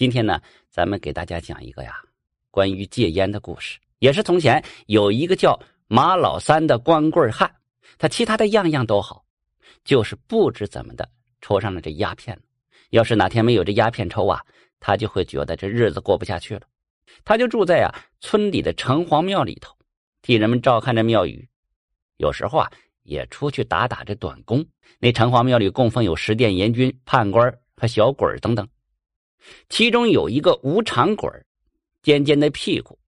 [0.00, 0.40] 今天呢，
[0.70, 1.94] 咱们给大家讲一个呀，
[2.50, 3.78] 关于戒烟的故事。
[3.98, 7.54] 也是从前有一个叫马老三的光棍汉，
[7.98, 9.22] 他其他的样样都好，
[9.84, 11.06] 就是不知怎么的
[11.42, 12.34] 抽上了这鸦片。
[12.92, 14.42] 要是哪天没有这鸦片抽啊，
[14.80, 16.62] 他就会觉得这日子过不下去了。
[17.22, 17.92] 他就住在啊
[18.22, 19.76] 村里的城隍庙里头，
[20.22, 21.46] 替人们照看着庙宇，
[22.16, 22.72] 有时候啊
[23.02, 24.64] 也出去打打这短工。
[24.98, 28.66] 那城隍庙里供奉有十殿阎君、判官和小鬼等等。
[29.68, 31.30] 其中有一个无常鬼
[32.02, 32.98] 尖尖的屁股，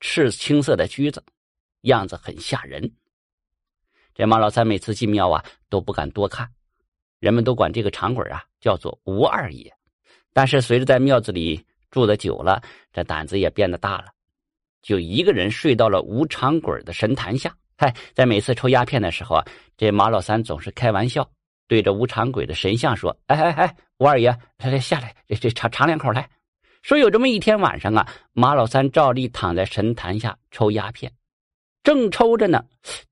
[0.00, 1.22] 赤青色的须子，
[1.82, 2.92] 样子很吓人。
[4.14, 6.48] 这马老三每次进庙啊，都不敢多看，
[7.18, 9.72] 人们都管这个长鬼啊叫做吴二爷。
[10.32, 14.06] 但是随着在庙子里住的久了，这胆子也变得大了，
[14.82, 17.56] 就一个人睡到了吴长鬼的神坛下。
[17.76, 21.28] 嗨，在每次抽鸦片的时候啊，这马老三总是开玩笑。
[21.68, 26.28] 对着无常鬼的神像说：“哎哎哎，吴二爷，来来下来，这这尝尝两口来。”
[26.82, 31.12] 说有这么一天晚上啊，马老三照例躺在神坛下抽鸦片，
[31.84, 32.64] 正抽着呢，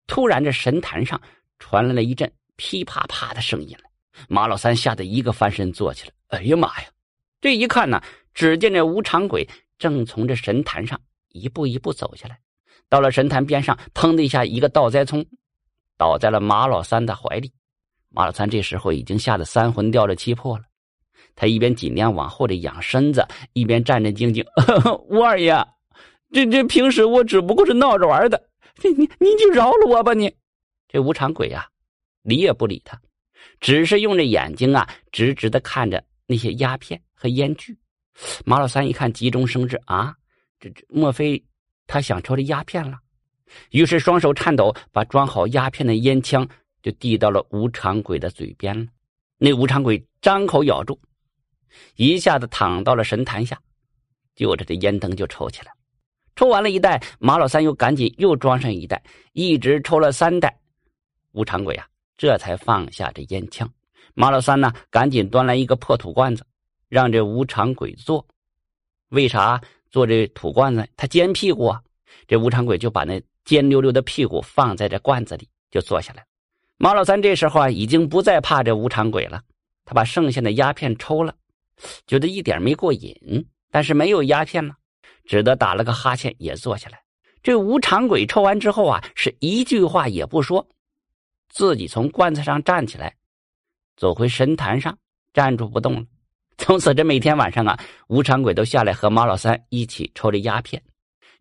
[0.06, 1.20] 突然这神坛上
[1.58, 3.89] 传来了一阵噼啪啪的声音来。
[4.28, 6.12] 马老三吓得一个翻身坐起来。
[6.28, 6.89] 哎呀妈呀！
[7.41, 8.02] 这一看呢，
[8.34, 12.39] 只见这无常鬼正从这神坛上一步一步走下来，
[12.89, 15.24] 到了神坛边上，砰的一下，一个倒栽葱，
[15.96, 17.52] 倒在了马老三的怀里。
[18.11, 20.64] 马老三这时候已经吓得三魂掉了七魄了，
[21.36, 24.44] 他一边尽量往后的仰身子，一边战战兢兢
[25.08, 25.55] ：“吴 二爷，
[26.33, 28.42] 这这平时我只不过是闹着玩的，
[28.83, 30.12] 你你你就饶了我吧！
[30.12, 30.33] 你
[30.89, 31.67] 这无常鬼呀，
[32.22, 33.00] 理也不理他，
[33.61, 37.78] 只是用着眼睛啊，直直的看着那些鸦片和烟具。
[38.45, 40.12] 马老三一看，急中生智啊，
[40.58, 41.42] 这这莫非
[41.86, 42.98] 他想抽这鸦片了？
[43.70, 46.47] 于是双手颤抖，把装好鸦片的烟枪。
[46.83, 48.86] 就递到了吴长鬼的嘴边了，
[49.39, 50.98] 那吴长鬼张口咬住，
[51.97, 53.61] 一下子躺到了神坛下，
[54.34, 55.73] 就着这烟灯就抽起来。
[56.36, 60.58] 抽完了一袋，马老三又赶紧又装上一袋，一直抽了三袋。
[61.33, 61.86] 吴长鬼啊，
[62.17, 63.70] 这才放下这烟枪。
[64.14, 66.45] 马老三呢，赶紧端来一个破土罐子，
[66.89, 68.27] 让这吴长鬼坐。
[69.11, 70.89] 为啥坐这土罐子？
[70.96, 71.83] 他尖屁股啊！
[72.27, 76.24] 这吴长鬼就把那尖溜溜的屁股放在这罐子里，就坐下来。
[76.83, 79.42] 马老三这时候啊，已经不再怕这无常鬼了。
[79.85, 81.35] 他把剩下的鸦片抽了，
[82.07, 83.14] 觉得一点没过瘾，
[83.70, 84.74] 但是没有鸦片了，
[85.27, 86.98] 只得打了个哈欠，也坐下来。
[87.42, 90.67] 这无常鬼抽完之后啊，是一句话也不说，
[91.51, 93.14] 自己从棺材上站起来，
[93.98, 94.96] 走回神坛上，
[95.35, 96.05] 站住不动了。
[96.57, 100.83] 从此，这每天晚上啊，无常鬼都下来和马老三一起抽着鸦片。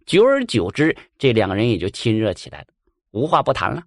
[0.06, 2.68] 久而久之，这两个人也就亲热起来了，
[3.12, 3.82] 无话不谈了。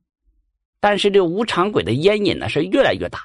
[0.83, 3.21] 但是这无常鬼的烟瘾呢是越来越大，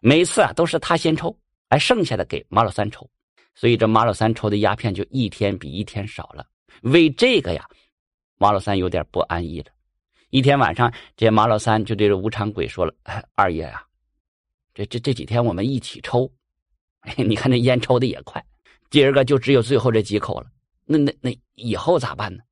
[0.00, 1.36] 每次啊都是他先抽，
[1.68, 3.06] 哎，剩下的给马老三抽，
[3.54, 6.46] 所以这马老三抽的鸦片就一天比一天少了。
[6.80, 7.62] 为这个呀，
[8.38, 9.66] 马老三有点不安逸了。
[10.30, 12.94] 一天晚上，这马老三就对着无常鬼说了
[13.36, 13.84] ：“二爷呀，
[14.72, 16.32] 这这这几天我们一起抽，
[17.18, 18.42] 你看这烟抽的也快，
[18.88, 20.46] 今儿个就只有最后这几口了。
[20.86, 22.42] 那那那以后咋办呢？”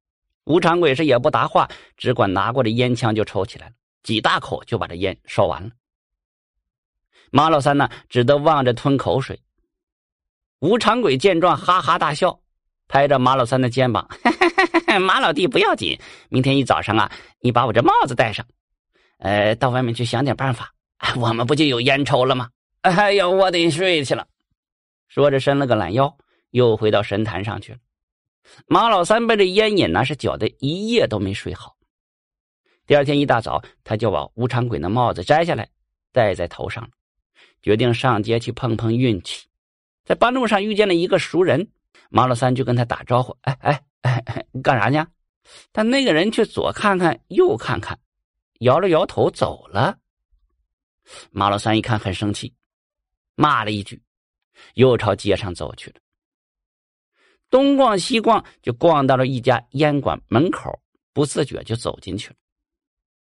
[0.45, 3.73] 无常鬼是也不答话，只管拿过这烟枪就抽起来了。
[4.03, 5.71] 几大口就把这烟烧完了。
[7.31, 9.41] 马老三呢，只得望着吞口水。
[10.61, 12.39] 吴长鬼见状，哈哈大笑，
[12.89, 14.07] 拍着马老三的肩膀
[15.01, 15.99] ：“马老弟不要紧，
[16.29, 18.47] 明天一早上啊，你把我这帽子戴上，
[19.19, 20.73] 呃，到外面去想点办法，
[21.17, 22.49] 我们不就有烟抽了吗？”
[22.83, 24.27] 哎呀，我得睡去了。
[25.09, 26.17] 说着，伸了个懒腰，
[26.51, 27.79] 又回到神坛上去了。
[28.67, 31.77] 马老三被这烟瘾呢，是搅得一夜都没睡好。
[32.93, 35.67] 第二天一大早，他就把无常鬼的帽子摘下来，
[36.13, 36.91] 戴在头上，
[37.63, 39.47] 决定上街去碰碰运气。
[40.05, 41.67] 在半路上遇见了一个熟人，
[42.11, 45.07] 马老三就跟他打招呼：“哎哎哎，干啥呢？”
[45.73, 47.99] 但那个人却左看看右看看，
[48.59, 49.97] 摇了摇头走了。
[51.31, 52.55] 马老三一看很生气，
[53.37, 54.03] 骂了一句，
[54.75, 55.97] 又朝街上走去了。
[57.49, 60.79] 东逛西逛，就逛到了一家烟馆门口，
[61.15, 62.37] 不自觉就走进去了。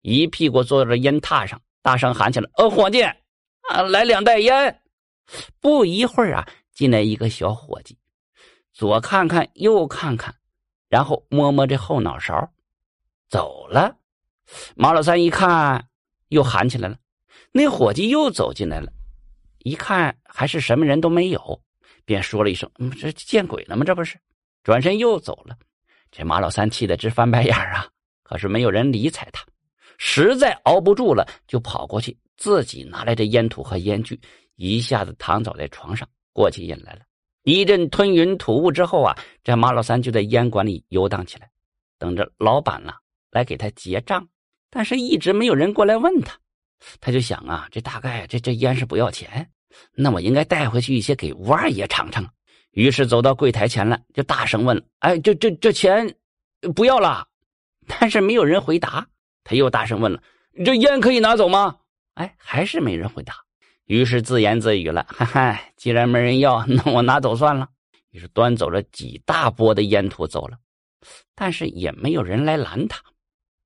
[0.02, 4.80] 一屁股坐在烟榻上，大声喊起来：“呃，伙计，啊，来两袋烟！”
[5.60, 7.96] 不一会儿啊，进来一个小伙计，
[8.72, 10.34] 左看看右看看，
[10.88, 12.50] 然后摸摸这后脑勺，
[13.28, 13.96] 走了。
[14.74, 15.86] 马老三一看，
[16.28, 16.96] 又喊起来了。
[17.52, 18.92] 那伙计又走进来了，
[19.58, 21.62] 一看还是什么人都没有，
[22.04, 23.84] 便说了一声：“嗯，这见鬼了吗？
[23.84, 24.18] 这不是？”
[24.64, 25.56] 转身又走了。
[26.10, 27.86] 这马老三气得直翻白眼啊！
[28.22, 29.44] 可是没有人理睬他。
[30.02, 34.18] 实在熬不住了，就跑过去，自己拿来这烟土和烟具，
[34.56, 37.00] 一下子躺倒在床上，过起瘾来了。
[37.42, 39.14] 一阵吞云吐雾之后啊，
[39.44, 41.50] 这马老三就在烟馆里游荡起来，
[41.98, 42.94] 等着老板呢
[43.30, 44.26] 来给他结账。
[44.70, 46.34] 但是，一直没有人过来问他，
[46.98, 49.46] 他就想啊，这大概这这烟是不要钱，
[49.92, 52.26] 那我应该带回去一些给吴二爷尝尝。
[52.70, 56.14] 于是走到柜台前了，就大声问：“哎，这这这钱
[56.74, 57.26] 不要了？”
[57.86, 59.06] 但是没有人回答。
[59.44, 60.22] 他又大声问了
[60.64, 61.76] ：“这烟可以拿走吗？”
[62.14, 63.34] 哎，还是没人回答。
[63.84, 67.68] 于是自言自语了：“哈哈，既然没人要， 那我拿走算了。”
[68.10, 70.58] 于是端走了几大波的烟土走了，
[71.34, 73.00] 但是也没有人来拦他。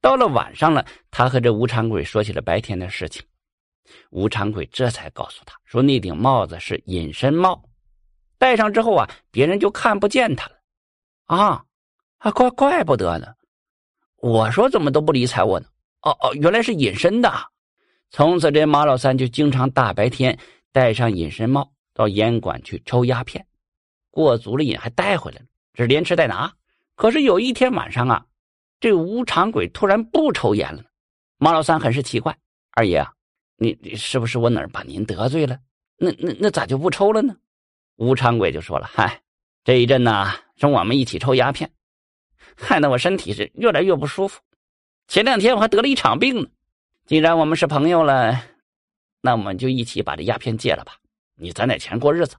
[0.00, 3.22] 到了晚上了，他和这吴长贵说起了白天的事情。
[4.10, 7.62] 吴长贵这才告诉他说：“那顶帽子是隐身帽，
[8.38, 10.56] 戴上之后啊，别人就看不见他了。”
[11.26, 11.64] 啊，
[12.18, 13.34] 啊，怪怪不得呢。
[14.24, 15.66] 我说怎么都不理睬我呢？
[16.00, 17.30] 哦哦，原来是隐身的。
[18.08, 20.38] 从此，这马老三就经常大白天
[20.72, 23.46] 戴上隐身帽到烟馆去抽鸦片，
[24.10, 25.44] 过足了瘾还带回来了，
[25.74, 26.50] 这连吃带拿。
[26.94, 28.24] 可是有一天晚上啊。
[28.80, 30.82] 这吴长鬼突然不抽烟了，
[31.38, 32.36] 马老三很是奇怪
[32.72, 33.12] ：“二爷啊，
[33.56, 35.58] 你你是不是我哪儿把您得罪了？
[35.96, 37.34] 那那那咋就不抽了呢？”
[37.96, 39.20] 吴长鬼就说了：“嗨，
[39.64, 41.70] 这一阵呢，是我们一起抽鸦片，
[42.56, 44.40] 害得我身体是越来越不舒服。
[45.08, 46.48] 前两天我还得了一场病呢。
[47.06, 48.40] 既然我们是朋友了，
[49.20, 50.94] 那我们就一起把这鸦片戒了吧。
[51.36, 52.36] 你攒点钱过日子。”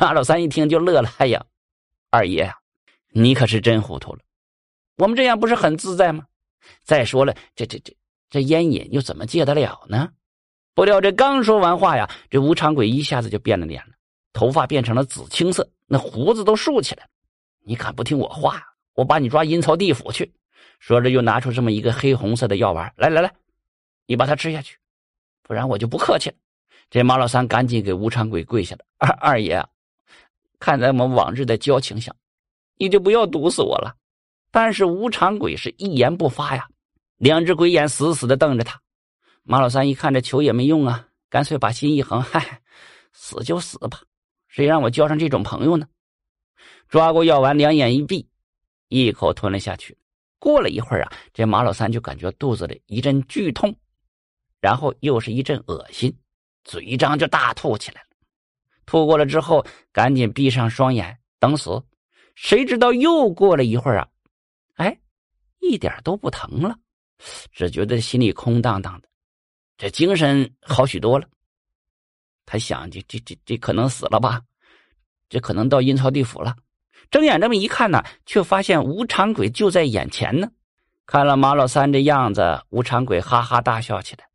[0.00, 1.44] 马老三一听就乐了：“哎呀，
[2.10, 2.54] 二爷啊，
[3.10, 4.20] 你可是真糊涂了。”
[4.98, 6.26] 我们这样不是很自在吗？
[6.82, 7.96] 再说了，这这这
[8.28, 10.10] 这烟瘾又怎么戒得了呢？
[10.74, 13.94] 不料这刚说完话呀，这吴长贵一下子就变了脸了，
[14.32, 17.10] 头发变成了紫青色，那胡子都竖起来了。
[17.64, 18.62] 你敢不听我话，
[18.98, 20.28] 我把你抓阴曹地府去！
[20.80, 23.32] 说着又拿出这么一个黑红色的药丸，来来来，
[24.06, 24.76] 你把它吃下去，
[25.44, 26.34] 不然我就不客气了。
[26.90, 29.64] 这马老三赶紧给吴长贵跪下了，二二爷，
[30.58, 32.12] 看在我们往日的交情上，
[32.76, 33.94] 你就不要毒死我了。
[34.50, 36.66] 但是吴长鬼是一言不发呀，
[37.18, 38.80] 两只鬼眼死死的瞪着他。
[39.44, 42.60] 马老三一看这求也没用啊，干脆把心一横，嗨，
[43.12, 44.00] 死就死吧，
[44.48, 45.86] 谁让我交上这种朋友呢？
[46.88, 48.27] 抓过药丸，两眼一闭，
[48.88, 49.96] 一口吞了下去。
[50.38, 53.74] 过了一会儿啊，这马老三就感觉肚子里一阵剧痛，
[54.60, 56.16] 然后又是一阵恶心，
[56.64, 58.08] 嘴一张就大吐起来了。
[58.86, 61.82] 吐过了之后，赶紧闭上双眼等死。
[62.34, 64.08] 谁知道又过了一会儿啊？
[64.76, 64.96] 哎，
[65.58, 66.78] 一点都不疼了，
[67.50, 69.08] 只觉得心里空荡荡的，
[69.76, 71.28] 这精神好许多了。
[72.46, 74.40] 他想，这这这这可能死了吧？
[75.28, 76.56] 这可能到阴曹地府了。
[77.10, 80.50] 睁眼这么一看呢，却发现吴长鬼就在眼前呢。
[81.06, 84.28] 看了马老三这样子，吴长鬼哈哈大笑起来。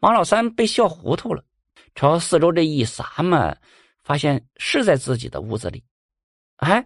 [0.00, 1.42] 马老三被笑糊涂了，
[1.94, 3.56] 朝四周这一撒嘛，
[4.02, 5.82] 发现是在自己的屋子里。
[6.56, 6.84] 哎，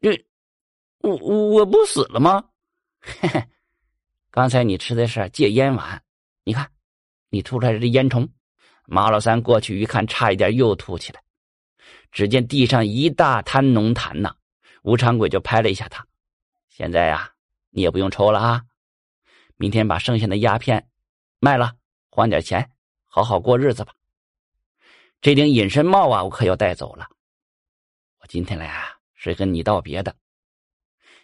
[0.00, 0.24] 这。
[1.00, 2.44] 我我不死了吗？
[3.00, 3.44] 嘿嘿，
[4.32, 6.02] 刚才你吃的是戒烟丸，
[6.42, 6.68] 你看，
[7.30, 8.28] 你吐出来的烟虫。
[8.84, 11.22] 马老三过去一看，差一点又吐起来。
[12.10, 14.34] 只见地上一大滩浓痰呐，
[14.82, 16.06] 吴长贵就拍了一下他。
[16.68, 17.30] 现在呀，
[17.70, 18.62] 你也不用抽了啊，
[19.56, 20.88] 明天把剩下的鸦片
[21.40, 21.72] 卖了，
[22.10, 22.70] 换点钱，
[23.06, 23.92] 好好过日子吧。
[25.20, 27.06] 这顶隐身帽啊，我可要带走了。
[28.20, 30.14] 我今天来啊，是跟你道别的。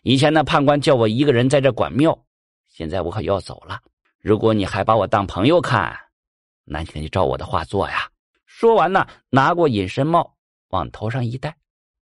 [0.03, 2.27] 以前呢判官叫我一个人在这管庙，
[2.69, 3.81] 现在我可要走了。
[4.19, 5.97] 如果你还把我当朋友看，
[6.65, 8.11] 那你就照我的话做呀。
[8.47, 10.37] 说完呢，拿过隐身帽
[10.69, 11.57] 往头上一戴，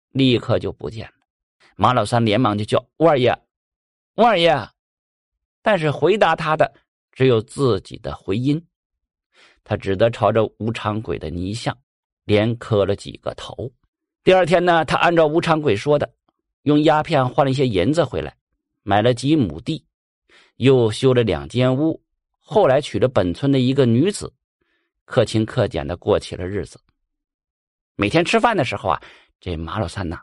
[0.09, 1.20] 立刻就不见了。
[1.75, 3.37] 马老三连忙就叫吴二爷，
[4.15, 4.69] 吴二爷，
[5.61, 6.73] 但是回答他的
[7.11, 8.63] 只有自己的回音，
[9.63, 11.77] 他只得朝着吴长鬼的泥像
[12.25, 13.71] 连磕了几个头。
[14.23, 16.11] 第二天呢，他按照吴长鬼说的。
[16.63, 18.37] 用鸦片换了一些银子回来，
[18.83, 19.83] 买了几亩地，
[20.57, 21.99] 又修了两间屋。
[22.37, 24.31] 后来娶了本村的一个女子，
[25.05, 26.79] 克勤克俭的过起了日子。
[27.95, 29.01] 每天吃饭的时候啊，
[29.39, 30.21] 这马老三呐，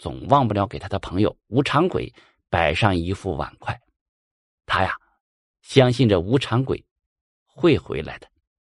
[0.00, 2.10] 总忘不了给他的朋友吴长鬼
[2.48, 3.78] 摆上一副碗筷。
[4.64, 4.96] 他呀，
[5.60, 6.82] 相信着吴长鬼
[7.44, 8.29] 会回来的。